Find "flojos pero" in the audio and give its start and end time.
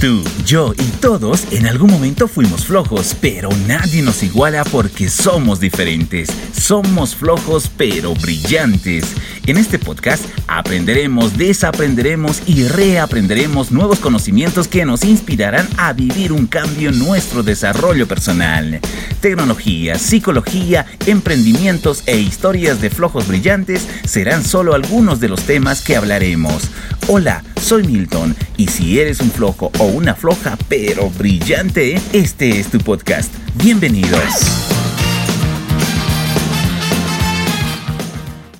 2.64-3.50, 7.14-8.14